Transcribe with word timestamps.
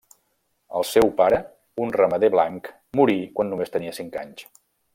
El 0.79 0.85
seu 0.91 1.11
pare, 1.19 1.41
un 1.85 1.93
ramader 1.97 2.31
blanc, 2.37 2.71
morí 3.01 3.19
quan 3.37 3.53
només 3.55 3.75
tenia 3.77 3.97
cinc 3.99 4.19
anys. 4.23 4.49